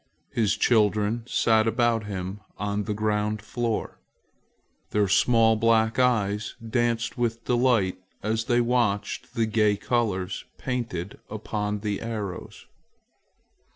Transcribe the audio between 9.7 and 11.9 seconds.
colors painted upon